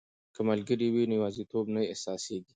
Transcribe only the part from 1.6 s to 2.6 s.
نه احساسیږي.